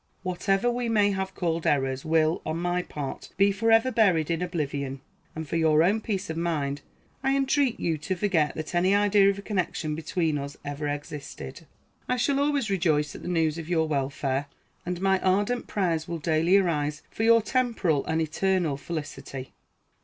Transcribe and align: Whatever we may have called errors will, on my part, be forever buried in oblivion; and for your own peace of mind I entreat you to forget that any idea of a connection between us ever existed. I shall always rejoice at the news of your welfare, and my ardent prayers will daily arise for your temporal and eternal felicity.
Whatever 0.23 0.71
we 0.71 0.89
may 0.89 1.11
have 1.11 1.35
called 1.35 1.67
errors 1.67 2.03
will, 2.03 2.41
on 2.43 2.57
my 2.57 2.81
part, 2.81 3.29
be 3.37 3.51
forever 3.51 3.91
buried 3.91 4.31
in 4.31 4.41
oblivion; 4.41 4.99
and 5.35 5.47
for 5.47 5.57
your 5.57 5.83
own 5.83 6.01
peace 6.01 6.27
of 6.27 6.35
mind 6.37 6.81
I 7.21 7.35
entreat 7.35 7.79
you 7.79 7.99
to 7.99 8.15
forget 8.15 8.55
that 8.55 8.73
any 8.73 8.95
idea 8.95 9.29
of 9.29 9.37
a 9.37 9.43
connection 9.43 9.93
between 9.93 10.39
us 10.39 10.57
ever 10.65 10.87
existed. 10.87 11.67
I 12.09 12.17
shall 12.17 12.39
always 12.39 12.67
rejoice 12.67 13.13
at 13.13 13.21
the 13.21 13.27
news 13.27 13.59
of 13.59 13.69
your 13.69 13.87
welfare, 13.87 14.47
and 14.87 14.99
my 15.01 15.19
ardent 15.19 15.67
prayers 15.67 16.07
will 16.07 16.17
daily 16.17 16.57
arise 16.57 17.03
for 17.11 17.21
your 17.21 17.43
temporal 17.43 18.03
and 18.07 18.19
eternal 18.19 18.77
felicity. 18.77 19.53